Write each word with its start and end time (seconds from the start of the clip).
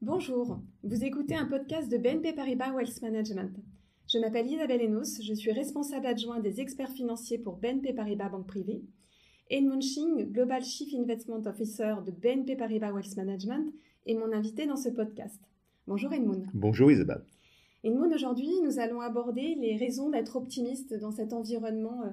Bonjour, 0.00 0.60
vous 0.82 1.04
écoutez 1.04 1.34
un 1.34 1.46
podcast 1.46 1.90
de 1.90 1.98
BNP 1.98 2.32
Paribas 2.32 2.72
Wealth 2.72 3.02
Management. 3.02 3.56
Je 4.08 4.18
m'appelle 4.18 4.46
Isabelle 4.46 4.82
Enos, 4.82 5.20
je 5.22 5.34
suis 5.34 5.52
responsable 5.52 6.06
adjoint 6.06 6.40
des 6.40 6.60
experts 6.60 6.90
financiers 6.90 7.38
pour 7.38 7.56
BNP 7.56 7.92
Paribas 7.92 8.28
Banque 8.28 8.46
Privée. 8.46 8.82
Edmund 9.50 9.82
Ching, 9.82 10.32
Global 10.32 10.62
Chief 10.62 10.94
Investment 10.94 11.42
Officer 11.46 11.96
de 12.06 12.10
BNP 12.10 12.56
Paribas 12.56 12.92
Wealth 12.92 13.16
Management, 13.16 13.72
est 14.06 14.14
mon 14.14 14.32
invité 14.32 14.66
dans 14.66 14.76
ce 14.76 14.88
podcast. 14.88 15.40
Bonjour 15.86 16.12
Edmund. 16.12 16.46
Bonjour 16.54 16.90
Isabelle. 16.90 17.24
Edmund, 17.82 18.12
aujourd'hui, 18.14 18.50
nous 18.62 18.78
allons 18.78 19.00
aborder 19.00 19.56
les 19.56 19.76
raisons 19.76 20.08
d'être 20.08 20.36
optimiste 20.36 20.94
dans 20.94 21.10
cet 21.10 21.32
environnement 21.34 22.02
euh, 22.02 22.10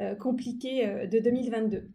euh, 0.00 0.14
compliqué 0.14 0.86
euh, 0.86 1.06
de 1.06 1.18
2022. 1.18 1.88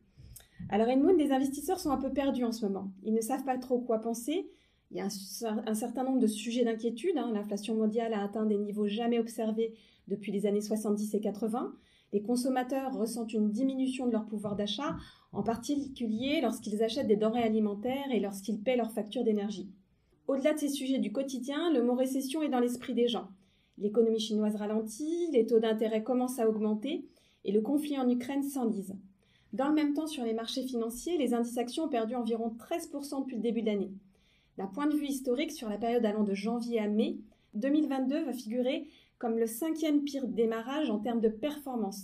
Alors 0.68 0.88
Edmund, 0.90 1.18
les 1.18 1.32
investisseurs 1.32 1.80
sont 1.80 1.92
un 1.92 1.98
peu 1.98 2.12
perdus 2.12 2.44
en 2.44 2.52
ce 2.52 2.66
moment. 2.66 2.92
Ils 3.04 3.14
ne 3.14 3.22
savent 3.22 3.44
pas 3.44 3.58
trop 3.58 3.80
quoi 3.80 4.00
penser. 4.00 4.50
Il 4.92 4.98
y 4.98 5.02
a 5.02 5.06
un, 5.06 5.74
certain 5.76 6.04
nombre 6.04 6.20
de 6.20 6.28
sujets 6.28 6.66
d'inquiétude. 6.66 7.18
Hein. 7.18 7.32
L'inflation 7.34 7.76
mondiale 7.76 8.14
a 8.14 8.24
atteint 8.24 8.46
des 8.46 8.58
niveaux 8.58 8.88
jamais 8.88 9.20
observés 9.20 9.74
depuis 10.08 10.32
les 10.32 10.46
années 10.46 10.62
70 10.62 11.14
et 11.14 11.22
80. 11.22 11.74
Les 12.12 12.22
consommateurs 12.22 12.96
ressentent 12.96 13.34
une 13.34 13.52
diminution 13.52 14.08
de 14.08 14.12
leur 14.12 14.26
pouvoir 14.26 14.56
d'achat, 14.56 14.98
en 15.32 15.44
particulier 15.44 16.42
lorsqu'ils 16.42 16.82
achètent 16.84 17.08
des 17.08 17.16
denrées 17.16 17.44
alimentaires 17.44 18.12
et 18.12 18.20
lorsqu'ils 18.20 18.60
paient 18.60 18.78
leurs 18.78 18.92
factures 18.92 19.24
d'énergie. 19.24 19.70
Au-delà 20.28 20.54
de 20.54 20.60
ces 20.60 20.70
sujets 20.70 20.98
du 20.98 21.12
quotidien, 21.12 21.72
le 21.72 21.84
mot 21.84 21.94
récession 21.94 22.42
est 22.42 22.50
dans 22.50 22.60
l'esprit 22.60 22.96
des 22.96 23.08
gens. 23.08 23.30
L'économie 23.78 24.20
chinoise 24.20 24.56
ralentit, 24.56 25.30
les 25.32 25.46
taux 25.46 25.60
d'intérêt 25.60 26.04
commencent 26.04 26.40
à 26.40 26.50
augmenter 26.50 27.08
et 27.46 27.52
le 27.52 27.62
conflit 27.62 27.98
en 27.98 28.10
Ukraine 28.10 28.44
s'enlise. 28.44 28.96
Dans 29.52 29.68
le 29.68 29.74
même 29.74 29.96
temps, 29.96 30.06
sur 30.06 30.24
les 30.24 30.34
marchés 30.34 30.64
financiers, 30.64 31.18
les 31.18 31.34
indices 31.34 31.58
actions 31.58 31.86
ont 31.86 31.90
perdu 31.90 32.16
environ 32.16 32.54
13% 32.60 33.22
depuis 33.22 33.38
le 33.38 33.42
début 33.42 33.62
de 33.62 33.68
l'année. 33.68 33.92
D'un 34.60 34.68
point 34.68 34.86
de 34.86 34.96
vue 34.96 35.08
historique, 35.08 35.52
sur 35.52 35.70
la 35.70 35.78
période 35.78 36.06
allant 36.06 36.24
de 36.24 36.36
janvier 36.36 36.80
à 36.80 36.88
mai, 36.88 37.18
2022 37.56 38.26
va 38.26 38.34
figurer 38.34 38.88
comme 39.18 39.40
le 39.40 39.48
cinquième 39.48 40.04
pire 40.04 40.28
démarrage 40.28 40.92
en 40.92 41.00
termes 41.00 41.20
de 41.20 41.30
performance. 41.30 42.04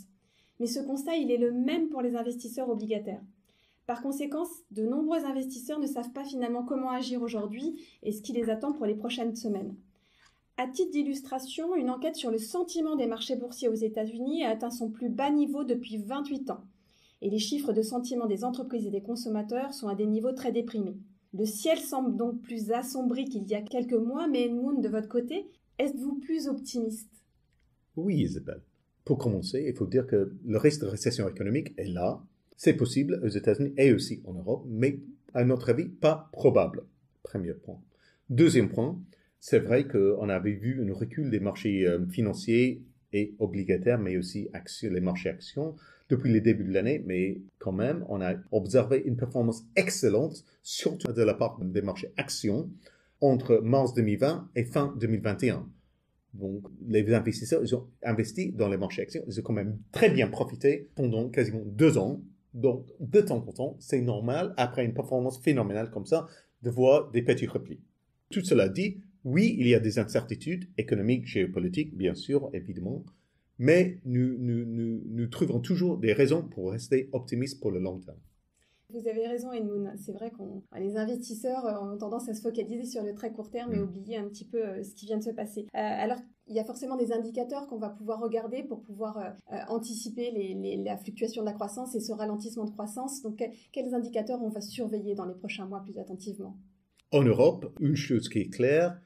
Mais 0.60 0.66
ce 0.66 0.80
constat, 0.80 1.18
il 1.18 1.32
est 1.32 1.38
le 1.38 1.52
même 1.52 1.90
pour 1.90 2.02
les 2.02 2.16
investisseurs 2.16 2.70
obligataires. 2.70 3.22
Par 3.86 4.02
conséquent, 4.02 4.46
de 4.72 4.84
nombreux 4.84 5.24
investisseurs 5.26 5.80
ne 5.80 5.86
savent 5.86 6.12
pas 6.12 6.24
finalement 6.24 6.64
comment 6.64 6.90
agir 6.90 7.22
aujourd'hui 7.22 7.80
et 8.02 8.12
ce 8.12 8.24
qui 8.24 8.34
les 8.34 8.50
attend 8.50 8.74
pour 8.74 8.88
les 8.88 8.96
prochaines 8.96 9.36
semaines. 9.36 9.76
À 10.58 10.68
titre 10.68 10.92
d'illustration, 10.92 11.76
une 11.76 11.92
enquête 11.92 12.16
sur 12.16 12.32
le 12.32 12.40
sentiment 12.40 12.96
des 12.96 13.06
marchés 13.06 13.36
boursiers 13.36 13.70
aux 13.70 13.76
États-Unis 13.76 14.44
a 14.44 14.50
atteint 14.50 14.72
son 14.72 14.90
plus 14.90 15.10
bas 15.10 15.30
niveau 15.30 15.64
depuis 15.64 15.98
28 15.98 16.50
ans 16.50 16.64
et 17.26 17.30
les 17.32 17.40
chiffres 17.40 17.74
de 17.74 17.82
sentiment 17.82 18.28
des 18.28 18.44
entreprises 18.44 18.86
et 18.86 18.92
des 18.92 19.02
consommateurs 19.02 19.74
sont 19.74 19.88
à 19.88 19.96
des 19.96 20.06
niveaux 20.06 20.34
très 20.34 20.52
déprimés. 20.52 21.00
Le 21.34 21.46
ciel 21.46 21.80
semble 21.80 22.16
donc 22.16 22.44
plus 22.44 22.72
assombri 22.72 23.26
qu'il 23.26 23.48
y 23.50 23.56
a 23.56 23.64
quelques 23.64 23.94
mois, 23.94 24.28
mais 24.28 24.46
Edmund, 24.46 24.84
de 24.84 24.90
votre 24.90 25.10
côté, 25.10 25.48
êtes-vous 25.80 26.20
plus 26.20 26.48
optimiste? 26.48 27.10
Oui, 27.96 28.18
Isabelle. 28.18 28.62
Pour 29.06 29.18
commencer, 29.18 29.66
il 29.68 29.76
faut 29.76 29.88
dire 29.88 30.06
que 30.06 30.36
le 30.46 30.58
risque 30.60 30.82
de 30.82 30.86
récession 30.86 31.28
économique 31.28 31.74
est 31.78 31.88
là. 31.88 32.24
C'est 32.58 32.76
possible 32.76 33.20
aux 33.24 33.30
États-Unis 33.30 33.74
et 33.76 33.92
aussi 33.92 34.22
en 34.26 34.34
Europe, 34.34 34.64
mais 34.70 35.00
à 35.34 35.44
notre 35.44 35.72
avis, 35.72 35.88
pas 35.88 36.30
probable. 36.32 36.84
Premier 37.24 37.56
point. 37.56 37.82
Deuxième 38.30 38.70
point, 38.70 39.02
c'est 39.40 39.60
vrai 39.60 39.88
qu'on 39.88 40.30
avait 40.30 40.54
vu 40.54 40.80
un 40.80 40.94
recul 40.94 41.32
des 41.32 41.40
marchés 41.40 41.88
euh, 41.88 42.06
financiers 42.06 42.84
et 43.14 43.34
obligataires, 43.40 43.98
mais 43.98 44.16
aussi 44.16 44.48
les 44.84 45.02
marchés 45.02 45.30
actions 45.30 45.76
depuis 46.10 46.32
le 46.32 46.42
début 46.42 46.64
de 46.64 46.72
l'année, 46.72 47.04
mais 47.06 47.42
quand 47.58 47.72
même, 47.72 48.06
on 48.10 48.22
a 48.22 48.36
observé 48.52 49.02
une 49.06 49.16
performance 49.16 49.66
excellente, 49.76 50.44
surtout 50.62 51.12
de 51.12 51.22
la 51.24 51.34
part 51.34 51.60
des 51.60 51.82
marchés 51.82 52.12
actions, 52.18 52.70
entre 53.22 53.60
mars 53.64 53.94
2020 53.94 54.50
et 54.56 54.66
fin 54.66 54.94
2021. 55.00 55.68
Donc, 56.34 56.66
les 56.88 57.14
investisseurs, 57.14 57.64
ils 57.64 57.74
ont 57.76 57.88
investi 58.04 58.52
dans 58.52 58.68
les 58.68 58.78
marchés 58.78 59.02
actions, 59.02 59.24
ils 59.28 59.40
ont 59.40 59.44
quand 59.44 59.54
même 59.54 59.80
très 59.92 60.10
bien 60.10 60.28
profité 60.28 60.90
pendant 60.96 61.30
quasiment 61.30 61.64
deux 61.66 61.98
ans. 61.98 62.22
Donc, 62.54 62.88
de 63.00 63.22
temps 63.22 63.44
en 63.48 63.52
temps, 63.52 63.78
c'est 63.80 64.02
normal, 64.02 64.54
après 64.58 64.86
une 64.86 64.94
performance 64.94 65.42
phénoménale 65.42 65.90
comme 65.92 66.06
ça, 66.06 66.28
de 66.62 66.70
voir 66.70 67.10
des 67.12 67.22
petits 67.22 67.48
replis. 67.48 67.80
Tout 68.30 68.44
cela 68.44 68.70
dit, 68.70 69.02
oui, 69.24 69.56
il 69.58 69.68
y 69.68 69.76
a 69.76 69.80
des 69.80 69.98
incertitudes 69.98 70.70
économiques, 70.78 71.26
géopolitiques, 71.26 71.96
bien 71.96 72.16
sûr, 72.16 72.50
évidemment, 72.54 73.04
mais 73.58 74.00
nous, 74.06 74.38
nous, 74.38 75.02
nous, 75.06 75.28
trouvons 75.28 75.60
toujours 75.60 75.98
des 75.98 76.14
raisons 76.14 76.44
pour 76.44 76.72
rester 76.72 77.10
optimistes 77.14 77.62
pour 77.62 77.72
le 77.72 77.80
long 77.80 78.00
terme. 78.00 78.20
Vous 78.90 79.08
avez 79.08 79.28
raison, 79.28 79.52
Edmund. 79.52 79.92
C'est 79.98 80.12
vrai 80.12 80.32
que 80.32 80.80
les 80.80 80.96
investisseurs 80.96 81.66
euh, 81.66 81.94
ont 81.94 81.98
tendance 81.98 82.30
à 82.30 82.34
se 82.34 82.42
focaliser 82.42 82.86
sur 82.86 83.04
le 83.04 83.14
très 83.14 83.32
court 83.32 83.50
terme 83.50 83.74
et 83.74 83.78
mm. 83.78 83.84
oublier 83.84 84.18
un 84.18 84.28
petit 84.30 84.46
peu 84.46 84.64
euh, 84.64 84.84
ce 84.84 84.94
qui 84.94 85.06
vient 85.06 85.18
de 85.18 85.24
se 85.24 85.32
passer. 85.32 85.62
Euh, 85.62 85.66
alors, 85.74 86.20
il 86.48 86.56
y 86.56 86.60
a 86.60 86.64
forcément 86.64 86.96
des 86.96 87.12
indicateurs 87.12 87.68
qu'on 87.68 87.80
va 87.80 87.90
pouvoir 87.90 88.20
regarder 88.20 88.62
pour 88.62 88.84
pouvoir 88.84 89.36
anticiper 89.68 90.30
les, 90.30 90.78
la 90.84 90.96
fluctuation 90.96 91.42
de 91.42 91.48
la 91.48 91.54
croissance 91.54 91.96
et 91.96 92.00
ce 92.00 92.14
ralentissement 92.14 92.66
de 92.66 92.70
croissance. 92.70 93.24
Donc, 93.24 93.44
quels 93.74 93.96
indicateurs 93.96 94.40
on 94.44 94.50
va 94.50 94.62
surveiller 94.62 95.16
dans 95.16 95.26
les 95.26 95.34
prochains 95.34 95.66
mois 95.66 95.82
plus 95.84 95.98
attentivement? 95.98 96.56
En 97.12 97.24
Europe, 97.24 97.76
une 97.80 97.96
chose 97.96 98.30
qui 98.30 98.42
est 98.42 98.50
claire, 98.50 99.02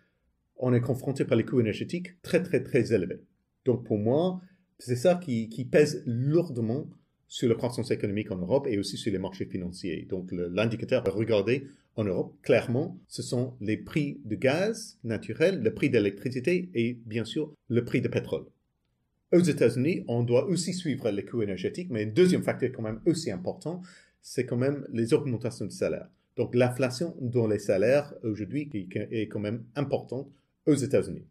on 0.58 0.74
est 0.74 0.82
confronté 0.82 1.24
par 1.24 1.38
les 1.38 1.46
coûts 1.46 1.62
énergétiques 1.62 2.22
très, 2.22 2.44
très, 2.44 2.62
très 2.62 2.92
élevés. 2.92 3.24
Donc 3.66 3.86
pour 3.86 3.98
moi, 3.98 4.42
c'est 4.80 4.96
ça 4.96 5.16
qui, 5.16 5.48
pèse 5.70 6.04
lourdement 6.06 6.90
sur 7.28 7.50
la 7.50 7.56
croissance 7.56 7.92
économique 7.92 8.32
en 8.32 8.38
Europe 8.38 8.66
et 8.68 8.80
aussi 8.80 8.98
sur 8.98 9.12
les 9.12 9.20
marchés 9.20 9.46
financiers. 9.46 10.06
Donc 10.10 10.32
l'indicateur 10.32 11.08
à 11.08 11.12
regarder 11.12 11.66
en 11.96 12.06
Europe, 12.06 12.36
clairement, 12.42 12.98
ce 13.08 13.22
sont 13.22 13.56
les 13.62 13.78
prix 13.78 14.20
de 14.24 14.36
gaz 14.36 14.98
naturel, 15.04 15.62
le 15.62 15.74
prix 15.74 15.90
d'électricité 15.90 16.70
et 16.74 16.98
bien 17.06 17.26
sûr 17.26 17.54
le 17.68 17.84
prix 17.84 18.02
de 18.02 18.08
pétrole. 18.08 18.46
Aux 19.32 19.42
États-Unis, 19.42 20.06
on 20.08 20.24
doit 20.24 20.48
aussi 20.48 20.74
suivre 20.74 21.12
les 21.12 21.24
coûts 21.24 21.44
énergétiques, 21.44 21.90
mais 21.92 22.06
un 22.06 22.08
deuxième 22.08 22.42
facteur 22.42 22.72
quand 22.74 22.82
même 22.82 23.02
aussi 23.06 23.30
important, 23.30 23.82
c'est 24.22 24.46
quand 24.46 24.58
même 24.58 24.88
les 24.92 25.14
augmentations 25.14 25.66
de 25.66 25.72
salaire. 25.72 26.10
Donc 26.36 26.56
l'inflation 26.56 27.16
dans 27.22 27.48
les 27.48 27.60
salaires 27.60 28.14
aujourd'hui 28.24 28.70
est 28.74 29.28
quand 29.28 29.40
même 29.40 29.66
importante 29.76 30.32
aux 30.66 30.74
États-Unis. 30.74 31.28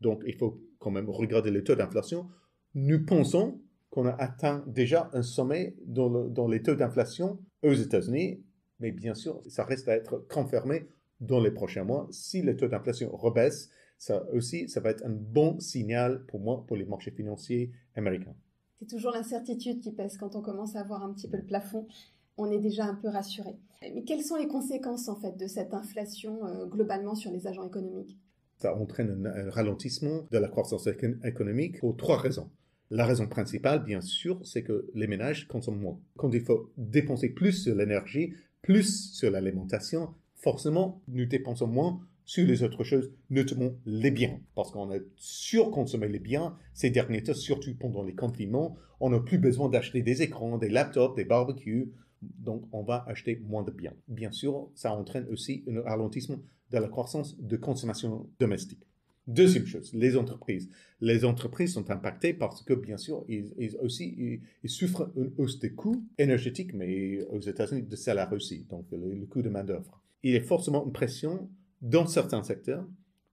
Donc 0.00 0.22
il 0.26 0.34
faut 0.34 0.60
quand 0.78 0.90
même 0.90 1.08
regarder 1.08 1.50
les 1.50 1.64
taux 1.64 1.74
d'inflation, 1.74 2.28
nous 2.74 3.04
pensons 3.04 3.60
qu'on 3.90 4.06
a 4.06 4.12
atteint 4.12 4.64
déjà 4.66 5.10
un 5.12 5.22
sommet 5.22 5.74
dans, 5.86 6.48
les 6.48 6.62
taux 6.62 6.74
d'inflation 6.74 7.38
aux 7.62 7.72
États-Unis, 7.72 8.42
mais 8.80 8.92
bien 8.92 9.14
sûr, 9.14 9.40
ça 9.46 9.64
reste 9.64 9.88
à 9.88 9.96
être 9.96 10.26
confirmé 10.28 10.88
dans 11.20 11.40
les 11.40 11.50
prochains 11.50 11.84
mois. 11.84 12.06
Si 12.10 12.42
les 12.42 12.56
taux 12.56 12.68
d'inflation 12.68 13.10
rebaissent, 13.16 13.70
ça 13.98 14.24
aussi, 14.32 14.68
ça 14.68 14.80
va 14.80 14.90
être 14.90 15.04
un 15.04 15.10
bon 15.10 15.58
signal 15.58 16.24
pour 16.26 16.40
moi, 16.40 16.64
pour 16.66 16.76
les 16.76 16.84
marchés 16.84 17.10
financiers 17.10 17.72
américains. 17.96 18.34
C'est 18.78 18.86
toujours 18.86 19.10
l'incertitude 19.10 19.80
qui 19.80 19.90
pèse 19.92 20.16
quand 20.16 20.36
on 20.36 20.42
commence 20.42 20.76
à 20.76 20.84
voir 20.84 21.02
un 21.02 21.12
petit 21.12 21.28
peu 21.28 21.36
le 21.36 21.44
plafond. 21.44 21.88
On 22.36 22.48
est 22.52 22.60
déjà 22.60 22.84
un 22.84 22.94
peu 22.94 23.08
rassuré. 23.08 23.58
Mais 23.82 24.04
quelles 24.04 24.22
sont 24.22 24.36
les 24.36 24.46
conséquences 24.46 25.08
en 25.08 25.16
fait 25.16 25.36
de 25.36 25.48
cette 25.48 25.74
inflation 25.74 26.46
euh, 26.46 26.66
globalement 26.66 27.16
sur 27.16 27.32
les 27.32 27.48
agents 27.48 27.66
économiques? 27.66 28.16
Ça 28.58 28.74
entraîne 28.74 29.26
un, 29.26 29.50
ralentissement 29.50 30.26
de 30.30 30.38
la 30.38 30.48
croissance 30.48 30.88
économique 31.24 31.80
pour 31.80 31.96
trois 31.96 32.18
raisons. 32.18 32.50
La 32.90 33.04
raison 33.04 33.26
principale, 33.26 33.84
bien 33.84 34.00
sûr, 34.00 34.40
c'est 34.44 34.62
que 34.62 34.88
les 34.94 35.06
ménages 35.06 35.46
consomment 35.46 35.80
moins. 35.80 36.00
Quand 36.16 36.32
il 36.32 36.40
faut 36.40 36.72
dépenser 36.76 37.28
plus 37.28 37.52
sur 37.52 37.74
l'énergie, 37.74 38.32
plus 38.62 39.12
sur 39.12 39.30
l'alimentation, 39.30 40.14
forcément, 40.36 41.02
nous 41.08 41.26
dépensons 41.26 41.66
moins 41.66 42.00
sur 42.24 42.46
les 42.46 42.62
autres 42.62 42.84
choses, 42.84 43.10
notamment 43.30 43.72
les 43.86 44.10
biens. 44.10 44.40
Parce 44.54 44.70
qu'on 44.70 44.90
a 44.90 44.98
surconsommé 45.16 46.08
les 46.08 46.18
biens 46.18 46.56
ces 46.74 46.90
derniers 46.90 47.22
temps, 47.22 47.34
surtout 47.34 47.74
pendant 47.74 48.02
les 48.02 48.14
confinements. 48.14 48.76
On 49.00 49.10
n'a 49.10 49.20
plus 49.20 49.38
besoin 49.38 49.68
d'acheter 49.68 50.02
des 50.02 50.22
écrans, 50.22 50.58
des 50.58 50.68
laptops, 50.68 51.16
des 51.16 51.24
barbecues. 51.24 51.92
Donc, 52.22 52.64
on 52.72 52.82
va 52.82 53.04
acheter 53.06 53.40
moins 53.46 53.62
de 53.62 53.70
biens. 53.70 53.94
Bien 54.08 54.32
sûr, 54.32 54.70
ça 54.74 54.92
entraîne 54.92 55.26
aussi 55.30 55.64
un 55.68 55.82
ralentissement 55.82 56.38
de 56.70 56.78
la 56.78 56.88
croissance 56.88 57.38
de 57.40 57.56
consommation 57.56 58.28
domestique. 58.38 58.88
Deuxième 59.26 59.66
chose, 59.66 59.92
les 59.92 60.16
entreprises. 60.16 60.70
Les 61.02 61.26
entreprises 61.26 61.74
sont 61.74 61.90
impactées 61.90 62.32
parce 62.32 62.62
que, 62.62 62.72
bien 62.72 62.96
sûr, 62.96 63.26
ils, 63.28 63.76
aussi, 63.82 64.40
souffrent 64.64 65.10
une 65.16 65.32
hausse 65.36 65.58
des 65.58 65.72
coûts 65.72 66.02
énergétiques, 66.16 66.72
mais 66.72 67.22
aux 67.26 67.40
États-Unis, 67.40 67.82
de 67.82 67.96
salaire 67.96 68.32
aussi, 68.32 68.64
donc 68.70 68.86
le, 68.90 69.26
coût 69.26 69.42
de 69.42 69.50
main-d'œuvre. 69.50 70.02
Il 70.22 70.32
y 70.32 70.36
a 70.36 70.40
forcément 70.40 70.84
une 70.86 70.92
pression 70.92 71.50
dans 71.82 72.06
certains 72.06 72.42
secteurs 72.42 72.88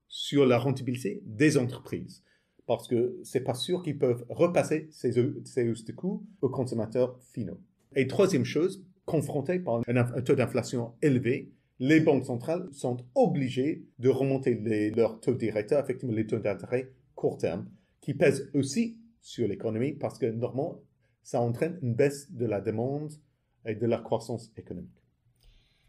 sur 0.06 0.44
la 0.44 0.58
rentabilité 0.58 1.22
des 1.24 1.56
entreprises 1.56 2.22
parce 2.66 2.88
que 2.88 3.18
c'est 3.22 3.40
pas 3.40 3.54
sûr 3.54 3.82
qu'ils 3.82 3.98
peuvent 3.98 4.24
repasser 4.28 4.88
ces, 4.90 5.12
ces 5.44 5.68
hausses 5.68 5.84
de 5.84 5.92
coûts 5.92 6.26
aux 6.42 6.48
consommateurs 6.48 7.18
finaux. 7.32 7.60
Et 7.94 8.06
troisième 8.06 8.44
chose, 8.44 8.84
confrontés 9.04 9.58
par 9.58 9.82
un 9.86 10.22
taux 10.22 10.34
d'inflation 10.34 10.94
élevé, 11.02 11.52
les 11.78 12.00
banques 12.00 12.24
centrales 12.24 12.68
sont 12.72 12.96
obligées 13.14 13.84
de 13.98 14.08
remonter 14.08 14.54
leurs 14.90 15.20
taux 15.20 15.34
directeurs, 15.34 15.82
effectivement 15.82 16.14
les 16.14 16.26
taux 16.26 16.38
d'intérêt 16.38 16.90
court 17.14 17.38
terme, 17.38 17.68
qui 18.00 18.14
pèsent 18.14 18.50
aussi 18.54 18.98
sur 19.20 19.46
l'économie 19.48 19.92
parce 19.92 20.18
que 20.18 20.26
normalement, 20.26 20.80
ça 21.22 21.40
entraîne 21.40 21.78
une 21.82 21.94
baisse 21.94 22.32
de 22.32 22.46
la 22.46 22.60
demande 22.60 23.12
et 23.66 23.74
de 23.74 23.86
la 23.86 23.98
croissance 23.98 24.52
économique. 24.56 25.05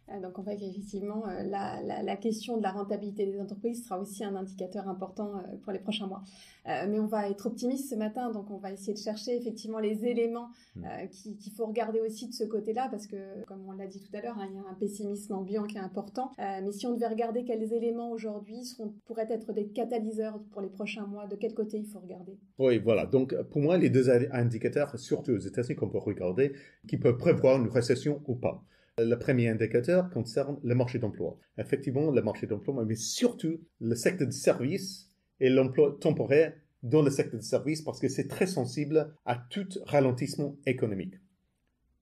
Euh, 0.10 0.22
donc 0.22 0.38
on 0.40 0.42
voit 0.42 0.56
qu'effectivement, 0.56 1.28
euh, 1.28 1.44
la, 1.44 1.82
la, 2.04 2.16
question 2.16 2.58
de 2.58 2.64
la 2.64 2.72
rentabilité 2.72 3.26
des 3.26 3.40
entreprises 3.40 3.84
sera 3.84 4.00
aussi 4.00 4.24
un 4.24 4.36
indicateur 4.36 4.88
important 4.88 5.38
euh, 5.38 5.58
pour 5.64 5.72
les 5.72 5.80
prochains 5.80 6.08
mois. 6.08 6.24
mais 6.66 7.00
on 7.00 7.08
va 7.08 7.30
être 7.30 7.46
optimiste 7.46 7.90
ce 7.90 7.96
matin, 7.96 8.32
donc 8.32 8.50
on 8.52 8.58
va 8.58 8.72
essayer 8.72 8.94
de 8.94 9.00
chercher 9.00 9.36
effectivement 9.38 9.80
les 9.80 10.06
éléments 10.06 10.50
mm. 10.76 11.08
qu'il 11.12 11.52
faut 11.54 11.66
regarder 11.66 12.02
aussi 12.02 12.28
de 12.28 12.34
ce 12.34 12.44
côté-là, 12.44 12.88
parce 12.92 13.08
que 13.08 13.16
comme 13.46 13.64
on 13.68 13.72
l'a 13.72 13.88
dit 13.88 14.02
tout 14.02 14.16
à 14.16 14.22
l'heure, 14.22 14.38
hein, 14.38 14.48
il 14.50 14.56
y 14.56 14.58
a 14.58 14.70
un 14.70 14.74
pessimisme 14.74 15.34
ambiant 15.34 15.64
qui 15.64 15.78
est 15.78 15.82
important. 15.82 16.32
mais 16.38 16.72
si 16.72 16.86
on 16.86 16.94
devait 16.94 17.08
regarder 17.08 17.46
quels 17.46 17.72
éléments 17.72 18.12
aujourd'hui 18.12 18.76
pourraient 19.06 19.28
être 19.30 19.54
des 19.54 19.68
catalyseurs 19.68 20.40
pour 20.52 20.62
les 20.62 20.70
prochains 20.70 21.06
mois, 21.06 21.26
de 21.28 21.36
quel 21.36 21.54
côté 21.54 21.78
il 21.78 21.86
faut 21.86 22.00
regarder? 22.00 22.38
Oui, 22.60 22.80
voilà. 22.80 23.06
Donc 23.06 23.34
pour 23.44 23.62
moi, 23.62 23.78
les 23.78 23.90
deux 23.90 24.10
indicateurs, 24.10 24.98
surtout 25.00 25.32
aux 25.32 25.40
États-Unis, 25.40 25.78
qu'on 25.78 25.90
peut 25.90 26.00
regarder, 26.00 26.54
qui 26.88 26.98
peuvent 26.98 27.18
prévoir 27.18 27.62
une 27.62 27.70
récession 27.70 28.22
ou 28.28 28.36
pas. 28.36 28.62
Le 29.00 29.16
premier 29.16 29.48
indicateur 29.48 30.10
concerne 30.10 30.58
le 30.64 30.74
marché 30.74 30.98
d'emploi. 30.98 31.38
Effectivement, 31.60 32.10
le 32.10 32.22
marché 32.24 32.48
d'emploi, 32.48 32.84
mais 32.84 32.96
surtout 32.96 33.60
le 33.80 33.94
secteur 33.94 34.28
de 34.28 34.34
services 34.34 35.12
et 35.40 35.50
l'emploi 35.50 35.96
temporaire 36.02 36.54
dans 36.82 37.04
le 37.04 37.12
secteur 37.12 37.40
de 37.40 37.46
services 37.46 37.84
parce 37.84 38.00
que 38.00 38.10
c'est 38.10 38.28
très 38.28 38.48
sensible 38.48 39.14
à 39.26 39.36
tout 39.36 39.68
ralentissement 39.86 40.58
économique. 40.66 41.14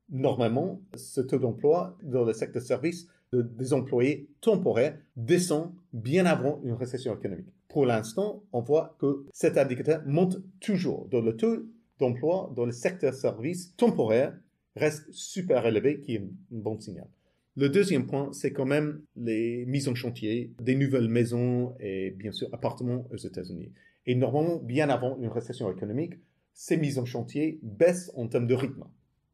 Normalement, 0.10 0.82
ce 0.96 1.20
taux 1.20 1.38
d'emploi 1.38 1.98
dans 2.02 2.24
le 2.24 2.32
secteur 2.32 2.62
de 2.62 2.68
services 2.68 3.08
des 3.34 3.74
employés 3.74 4.30
temporaires 4.40 4.98
descend 5.18 5.74
bien 5.92 6.26
avant 6.26 6.62
une 6.64 6.74
récession 6.76 7.14
économique. 7.14 7.50
Pour 7.68 7.86
l'instant, 7.86 8.44
on 8.54 8.62
voit 8.62 8.96
que 9.00 9.26
cet 9.34 9.58
indicateur 9.58 10.02
monte 10.06 10.38
toujours. 10.62 11.10
Dans 11.10 11.22
le 11.22 11.36
taux 11.36 11.66
d'emploi 12.00 12.54
dans 12.56 12.66
le 12.66 12.72
secteur 12.72 13.12
de 13.12 13.18
services 13.18 13.76
temporaire 13.76 14.38
reste 14.76 15.12
super 15.12 15.66
élevé, 15.66 16.00
qui 16.00 16.16
est 16.16 16.20
un 16.20 16.30
bon 16.52 16.80
signal. 16.80 17.08
Le 17.58 17.70
deuxième 17.70 18.06
point, 18.06 18.34
c'est 18.34 18.52
quand 18.52 18.66
même 18.66 19.02
les 19.16 19.66
mises 19.66 19.88
en 19.88 19.96
chantier 19.96 20.52
des 20.60 20.76
nouvelles 20.76 21.08
maisons 21.08 21.74
et 21.80 22.12
bien 22.12 22.34
sûr 22.34 22.50
appartements 22.52 23.08
aux 23.12 23.18
États-Unis. 23.18 23.72
Et 24.06 24.16
normalement, 24.16 24.58
bien 24.58 24.90
avant 24.90 25.18
une 25.20 25.30
récession 25.30 25.72
économique, 25.72 26.16
ces 26.54 26.76
mises 26.76 27.00
en 27.00 27.06
chantier 27.06 27.60
baissent 27.64 28.12
en 28.16 28.28
termes 28.28 28.48
de 28.48 28.56
rythme. 28.56 28.84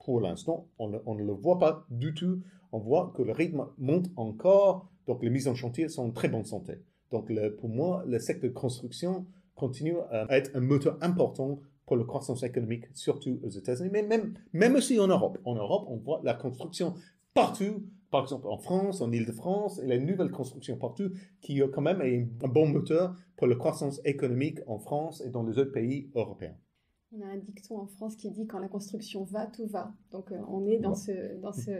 Pour 0.04 0.22
l'instant, 0.22 0.68
on, 0.78 0.90
ne 0.90 1.24
le 1.24 1.34
voit 1.34 1.58
pas 1.58 1.86
du 1.90 2.14
tout. 2.14 2.42
On 2.72 2.80
voit 2.80 3.12
que 3.16 3.24
le 3.24 3.32
rythme 3.32 3.66
monte 3.80 4.10
encore, 4.16 4.92
donc 5.08 5.24
les 5.24 5.30
mises 5.30 5.48
en 5.48 5.56
chantier 5.56 5.90
sont 5.90 6.04
en 6.04 6.12
très 6.12 6.30
bonne 6.30 6.46
santé. 6.46 6.76
Donc 7.12 7.32
pour 7.58 7.70
moi, 7.70 8.04
le 8.08 8.20
secteur 8.20 8.50
de 8.50 8.56
construction 8.56 9.26
continue 9.56 9.98
à 10.12 10.26
être 10.38 10.52
un 10.56 10.62
moteur 10.62 10.98
important 11.02 11.60
pour 11.92 11.98
la 11.98 12.06
croissance 12.06 12.44
économique, 12.44 12.86
surtout 12.94 13.42
aux 13.44 13.50
États-Unis, 13.50 13.90
mais 13.92 14.02
même, 14.02 14.34
même 14.54 14.76
aussi 14.76 14.98
en 14.98 15.08
Europe. 15.08 15.38
En 15.44 15.56
Europe, 15.56 15.88
on 15.90 15.98
voit 15.98 16.22
la 16.24 16.34
construction 16.34 16.94
partout, 17.34 17.84
par 18.12 18.22
exemple 18.24 18.48
en 18.48 18.58
France, 18.58 19.02
en 19.02 19.12
Ile-de-France, 19.12 19.82
et 19.84 19.88
la 19.88 19.98
nouvelle 19.98 20.32
construction 20.32 20.78
partout, 20.78 21.12
qui 21.42 21.62
quand 21.74 21.82
même 21.82 22.00
un 22.00 22.48
bon 22.48 22.66
moteur 22.66 23.14
pour 23.36 23.48
la 23.48 23.58
croissance 23.58 24.00
économique 24.06 24.60
en 24.68 24.80
France 24.80 25.22
et 25.26 25.32
dans 25.32 25.44
les 25.44 25.58
autres 25.58 25.74
pays 25.74 26.10
européens. 26.16 26.56
On 27.14 27.22
a 27.22 27.26
un 27.26 27.38
dicton 27.38 27.78
en 27.78 27.88
France 27.88 28.16
qui 28.16 28.30
dit 28.30 28.48
quand 28.48 28.60
la 28.60 28.70
construction 28.70 29.26
va, 29.26 29.46
tout 29.46 29.66
va. 29.66 29.94
Donc 30.12 30.32
euh, 30.32 30.40
on 30.48 30.66
est 30.66 30.78
dans 30.78 30.96
ce, 30.96 31.38
dans 31.42 31.52
ce, 31.52 31.72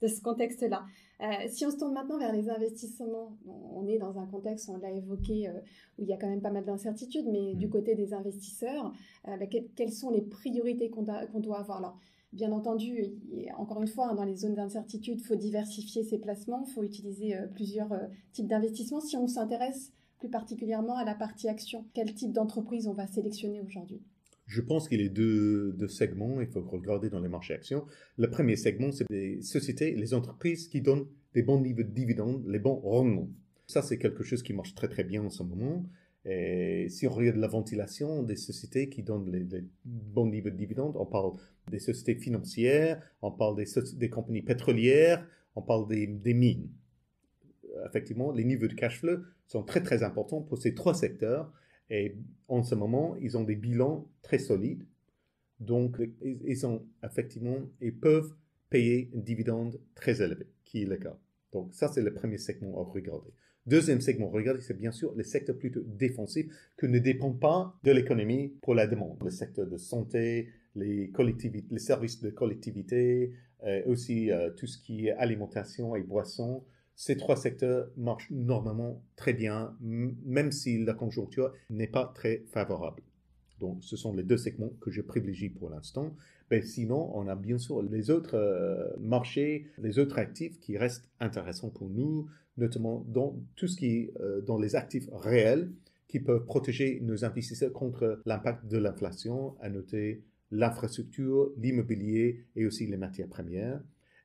de 0.00 0.06
ce 0.06 0.22
contexte-là. 0.22 0.86
Euh, 1.20 1.26
si 1.48 1.66
on 1.66 1.70
se 1.70 1.76
tourne 1.76 1.92
maintenant 1.92 2.18
vers 2.18 2.32
les 2.32 2.48
investissements, 2.48 3.36
on 3.46 3.86
est 3.86 3.98
dans 3.98 4.18
un 4.18 4.24
contexte, 4.24 4.70
on 4.70 4.78
l'a 4.78 4.90
évoqué, 4.90 5.48
euh, 5.48 5.60
où 5.98 6.04
il 6.04 6.08
y 6.08 6.12
a 6.14 6.16
quand 6.16 6.28
même 6.28 6.40
pas 6.40 6.50
mal 6.50 6.64
d'incertitudes, 6.64 7.26
mais 7.30 7.54
du 7.54 7.66
mm. 7.66 7.70
côté 7.70 7.94
des 7.96 8.14
investisseurs, 8.14 8.92
bah, 9.26 9.46
quelles 9.46 9.92
sont 9.92 10.10
les 10.10 10.22
priorités 10.22 10.88
qu'on 10.90 11.02
doit 11.02 11.58
avoir 11.58 11.82
là? 11.82 11.94
Bien 12.32 12.52
entendu, 12.52 13.04
encore 13.56 13.80
une 13.82 13.88
fois, 13.88 14.08
hein, 14.08 14.14
dans 14.14 14.24
les 14.24 14.36
zones 14.36 14.54
d'incertitude, 14.54 15.18
il 15.20 15.24
faut 15.24 15.34
diversifier 15.34 16.02
ses 16.02 16.18
placements, 16.18 16.64
il 16.66 16.72
faut 16.72 16.82
utiliser 16.82 17.34
plusieurs 17.54 17.88
types 18.32 18.46
d'investissements. 18.46 19.00
Si 19.00 19.16
on 19.16 19.26
s'intéresse 19.26 19.92
plus 20.18 20.28
particulièrement 20.28 20.96
à 20.96 21.04
la 21.04 21.14
partie 21.14 21.48
action, 21.48 21.86
quel 21.94 22.14
type 22.14 22.32
d'entreprise 22.32 22.86
on 22.86 22.92
va 22.92 23.06
sélectionner 23.06 23.62
aujourd'hui? 23.62 24.02
Je 24.48 24.62
pense 24.62 24.88
qu'il 24.88 25.02
y 25.02 25.04
a 25.04 25.08
deux, 25.10 25.76
segments, 25.88 26.40
il 26.40 26.46
faut 26.46 26.62
regarder 26.62 27.10
dans 27.10 27.20
les 27.20 27.28
marchés 27.28 27.52
actions. 27.52 27.84
Le 28.16 28.30
premier 28.30 28.56
segment, 28.56 28.90
c'est 28.90 29.04
les 29.10 29.42
sociétés, 29.42 29.94
les 29.94 30.14
entreprises 30.14 30.68
qui 30.68 30.80
donnent 30.80 31.06
des 31.34 31.42
bons 31.42 31.60
niveaux 31.60 31.82
de 31.82 31.90
dividendes, 31.90 32.42
les 32.48 32.58
bons 32.58 32.76
rendements. 32.76 33.28
Ça, 33.66 33.82
c'est 33.82 33.98
quelque 33.98 34.24
chose 34.24 34.42
qui 34.42 34.54
marche 34.54 34.74
très 34.74 34.88
très 34.88 35.04
bien 35.04 35.22
en 35.22 35.28
ce 35.28 35.42
moment. 35.42 35.84
Et 36.24 36.86
si 36.88 37.06
on 37.06 37.10
regarde 37.10 37.36
la 37.36 37.46
ventilation 37.46 38.22
des 38.22 38.36
sociétés 38.36 38.88
qui 38.88 39.02
donnent 39.02 39.30
les, 39.30 39.64
bons 39.84 40.26
niveaux 40.26 40.50
de 40.50 40.56
dividendes, 40.56 40.96
on 40.96 41.06
parle 41.06 41.32
des 41.70 41.78
sociétés 41.78 42.14
financières, 42.14 43.02
on 43.20 43.30
parle 43.30 43.54
des, 43.56 43.66
des 43.96 44.08
compagnies 44.08 44.42
pétrolières, 44.42 45.26
on 45.56 45.62
parle 45.62 45.86
des, 45.88 46.06
des, 46.06 46.32
mines. 46.32 46.70
Effectivement, 47.86 48.32
les 48.32 48.44
niveaux 48.44 48.66
de 48.66 48.74
cash 48.74 49.00
flow 49.00 49.18
sont 49.46 49.62
très 49.62 49.82
très 49.82 50.02
importants 50.02 50.40
pour 50.40 50.56
ces 50.56 50.74
trois 50.74 50.94
secteurs. 50.94 51.52
Et 51.90 52.16
en 52.48 52.62
ce 52.62 52.74
moment, 52.74 53.16
ils 53.20 53.36
ont 53.36 53.44
des 53.44 53.56
bilans 53.56 54.08
très 54.22 54.38
solides. 54.38 54.84
Donc, 55.60 55.96
ils, 56.22 56.66
ont 56.66 56.86
effectivement, 57.02 57.58
ils 57.80 57.96
peuvent 57.96 58.34
payer 58.70 59.10
un 59.16 59.20
dividende 59.20 59.80
très 59.94 60.22
élevé, 60.22 60.46
qui 60.64 60.82
est 60.82 60.86
le 60.86 60.96
cas. 60.96 61.18
Donc, 61.52 61.72
ça, 61.72 61.88
c'est 61.88 62.02
le 62.02 62.12
premier 62.12 62.38
segment 62.38 62.80
à 62.80 62.84
regarder. 62.84 63.30
Deuxième 63.66 64.00
segment 64.00 64.28
à 64.28 64.32
regarder, 64.32 64.60
c'est 64.60 64.78
bien 64.78 64.92
sûr 64.92 65.14
le 65.14 65.22
secteur 65.22 65.56
plutôt 65.58 65.82
défensif 65.82 66.46
qui 66.78 66.88
ne 66.88 66.98
dépend 66.98 67.32
pas 67.32 67.78
de 67.82 67.92
l'économie 67.92 68.48
pour 68.62 68.74
la 68.74 68.86
demande. 68.86 69.18
Le 69.22 69.30
secteur 69.30 69.66
de 69.66 69.76
santé, 69.76 70.48
les, 70.74 71.12
les 71.70 71.78
services 71.78 72.20
de 72.22 72.30
collectivité, 72.30 73.32
euh, 73.64 73.82
aussi 73.86 74.30
euh, 74.30 74.50
tout 74.50 74.66
ce 74.66 74.78
qui 74.78 75.08
est 75.08 75.12
alimentation 75.12 75.96
et 75.96 76.02
boissons 76.02 76.64
ces 76.98 77.16
trois 77.16 77.36
secteurs 77.36 77.88
marchent 77.96 78.28
normalement 78.32 79.00
très 79.14 79.32
bien, 79.32 79.76
même 79.80 80.50
si 80.50 80.84
la 80.84 80.94
conjoncture 80.94 81.52
n'est 81.70 81.86
pas 81.86 82.10
très 82.12 82.42
favorable. 82.48 83.04
Donc, 83.60 83.84
ce 83.84 83.96
sont 83.96 84.12
les 84.12 84.24
deux 84.24 84.36
segments 84.36 84.72
que 84.80 84.90
je 84.90 85.00
privilégie 85.00 85.48
pour 85.48 85.70
l'instant. 85.70 86.16
Mais 86.50 86.60
sinon, 86.60 87.08
on 87.14 87.28
a 87.28 87.36
bien 87.36 87.58
sûr 87.58 87.82
les 87.82 88.10
autres 88.10 88.34
euh, 88.34 88.88
marchés, 88.98 89.68
les 89.78 90.00
autres 90.00 90.18
actifs 90.18 90.58
qui 90.58 90.76
restent 90.76 91.08
intéressants 91.20 91.70
pour 91.70 91.88
nous, 91.88 92.26
notamment 92.56 93.04
dans 93.06 93.38
tout 93.54 93.68
ce 93.68 93.76
qui 93.76 94.10
euh, 94.20 94.40
dans 94.40 94.58
les 94.58 94.74
actifs 94.74 95.08
réels 95.12 95.70
qui 96.08 96.18
peuvent 96.18 96.46
protéger 96.46 96.98
nos 97.00 97.24
investisseurs 97.24 97.72
contre 97.72 98.20
l'impact 98.26 98.66
de 98.66 98.76
l'inflation, 98.76 99.54
à 99.60 99.68
noter 99.68 100.24
l'infrastructure, 100.50 101.52
l'immobilier 101.58 102.44
et 102.56 102.66
aussi 102.66 102.88
les 102.88 102.96
matières 102.96 103.28
premières. 103.28 103.80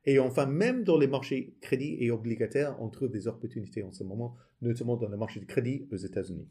Et 0.06 0.18
enfin, 0.18 0.46
même 0.46 0.84
dans 0.84 0.98
les 0.98 1.06
marchés 1.06 1.54
crédits 1.60 1.96
et 2.00 2.10
obligataires, 2.10 2.76
on 2.80 2.88
trouve 2.88 3.10
des 3.10 3.26
opportunités 3.26 3.82
en 3.82 3.92
ce 3.92 4.04
moment, 4.04 4.36
notamment 4.60 4.96
dans 4.96 5.08
le 5.08 5.16
marché 5.16 5.40
du 5.40 5.46
crédit 5.46 5.86
aux 5.90 5.96
États-Unis. 5.96 6.46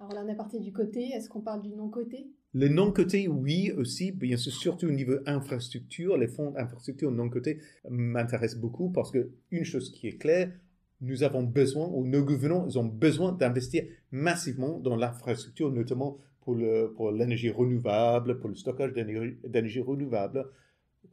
Alors 0.00 0.12
là, 0.12 0.22
on 0.24 0.28
est 0.28 0.36
parti 0.36 0.58
du 0.60 0.72
côté. 0.72 1.10
Est-ce 1.10 1.28
qu'on 1.28 1.40
parle 1.40 1.62
du 1.62 1.74
non-côté? 1.74 2.30
Le 2.52 2.68
non-côté, 2.68 3.28
oui, 3.28 3.72
aussi, 3.72 4.12
bien 4.12 4.36
sûr, 4.36 4.52
surtout 4.52 4.86
au 4.86 4.92
niveau 4.92 5.16
infrastructure. 5.26 6.16
Les 6.16 6.28
fonds 6.28 6.52
d'infrastructure 6.52 7.10
non-côté 7.10 7.58
m'intéressent 7.88 8.60
beaucoup 8.60 8.90
parce 8.90 9.10
qu'une 9.10 9.64
chose 9.64 9.90
qui 9.90 10.08
est 10.08 10.18
claire, 10.18 10.52
nous 11.00 11.22
avons 11.22 11.42
besoin, 11.42 11.88
ou 11.88 12.06
nos 12.06 12.24
gouvernements 12.24 12.68
ont 12.76 12.84
besoin 12.84 13.32
d'investir 13.32 13.84
massivement 14.10 14.78
dans 14.78 14.96
l'infrastructure, 14.96 15.70
notamment 15.70 16.18
pour 16.40 16.56
l'énergie 16.56 17.50
pour 17.50 17.60
renouvelable, 17.60 18.38
pour 18.38 18.48
le 18.48 18.54
stockage 18.54 18.92
d'énergie 18.92 19.80
renouvelable, 19.80 20.46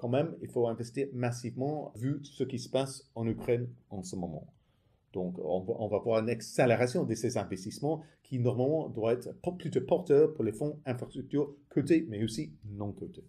quand 0.01 0.09
même, 0.09 0.35
il 0.41 0.49
faut 0.49 0.67
investir 0.67 1.07
massivement 1.13 1.93
vu 1.95 2.19
ce 2.23 2.43
qui 2.43 2.57
se 2.57 2.69
passe 2.69 3.07
en 3.13 3.27
Ukraine 3.27 3.67
en 3.91 4.01
ce 4.01 4.15
moment. 4.15 4.47
Donc, 5.13 5.37
on 5.37 5.87
va, 5.87 5.99
voir 5.99 6.23
une 6.23 6.29
accélération 6.29 7.03
de 7.03 7.13
ces 7.13 7.37
investissements 7.37 8.01
qui, 8.23 8.39
normalement, 8.39 8.89
doivent 8.89 9.17
être 9.19 9.57
plutôt 9.57 9.81
porteurs 9.81 10.33
pour 10.33 10.43
les 10.43 10.53
fonds 10.53 10.79
infrastructures 10.85 11.53
cotés, 11.69 12.07
mais 12.09 12.23
aussi 12.23 12.51
non 12.65 12.93
cotés. 12.93 13.25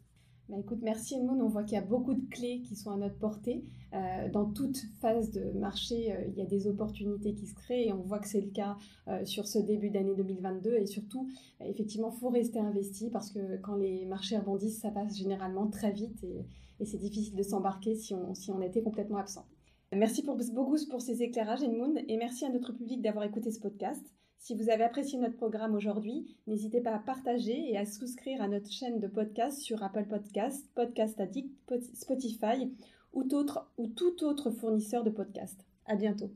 Bah, 0.53 0.59
merci 0.83 1.15
Edmond. 1.15 1.41
On 1.41 1.49
voit 1.49 1.63
qu'il 1.63 1.75
y 1.75 1.79
a 1.79 1.83
beaucoup 1.83 2.13
de 2.13 2.29
clés 2.29 2.61
qui 2.61 2.77
sont 2.77 2.91
à 2.91 2.97
notre 2.97 3.17
portée. 3.17 3.65
Euh, 3.95 4.29
dans 4.29 4.45
toute 4.45 4.77
phase 5.01 5.31
de 5.31 5.51
marché, 5.59 6.13
euh, 6.13 6.25
il 6.29 6.35
y 6.35 6.43
a 6.43 6.47
des 6.47 6.67
opportunités 6.67 7.35
qui 7.35 7.47
se 7.47 7.55
créent 7.55 7.87
et 7.87 7.93
on 7.93 8.03
voit 8.03 8.19
que 8.19 8.29
c'est 8.29 8.41
le 8.41 8.51
cas 8.51 8.77
euh, 9.09 9.25
sur 9.25 9.47
ce 9.47 9.59
début 9.59 9.89
d'année 9.89 10.15
2022. 10.15 10.75
Et 10.75 10.87
surtout, 10.87 11.29
effectivement, 11.61 12.13
il 12.15 12.21
faut 12.21 12.29
rester 12.29 12.59
investi 12.59 13.09
parce 13.09 13.31
que 13.31 13.57
quand 13.63 13.77
les 13.77 14.05
marchés 14.05 14.37
rebondissent, 14.37 14.81
ça 14.81 14.91
passe 14.91 15.17
généralement 15.17 15.69
très 15.69 15.91
vite 15.91 16.23
et, 16.25 16.45
c'est 16.85 16.99
difficile 16.99 17.37
de 17.37 17.45
s'embarquer 17.45 17.95
si 17.95 18.13
on 18.13 18.61
était 18.61 18.83
complètement 18.83 19.19
absent. 19.19 19.47
Merci 19.95 20.23
pour, 20.23 20.37
beaucoup 20.37 20.79
pour 20.89 21.03
ces 21.03 21.23
éclairages, 21.23 21.63
Edmund, 21.63 22.01
et 22.09 22.17
merci 22.17 22.47
à 22.47 22.49
notre 22.49 22.73
public 22.73 23.03
d'avoir 23.03 23.27
écouté 23.27 23.51
ce 23.51 23.61
podcast. 23.61 24.03
Si 24.39 24.55
vous 24.55 24.71
avez 24.71 24.85
apprécié 24.85 25.19
notre 25.19 25.37
programme 25.37 25.75
aujourd'hui, 25.75 26.35
n'hésitez 26.47 26.81
pas 26.81 26.95
à 26.95 26.99
partager 26.99 27.71
et 27.71 27.77
à 27.77 27.85
souscrire 27.85 28.41
à 28.41 28.49
notre 28.49 28.73
chaîne 28.73 29.01
de 29.01 29.07
podcast 29.07 29.61
sur 29.61 29.83
Apple 29.83 30.07
Podcasts, 30.07 30.69
Podcast 30.75 31.21
Addict, 31.21 31.53
Spotify 31.95 32.73
ou, 33.13 33.25
ou 33.77 33.87
tout 33.87 34.25
autre 34.25 34.51
fournisseur 34.51 35.05
de 35.05 35.11
podcasts. 35.11 35.67
À 35.85 35.95
bientôt. 35.95 36.31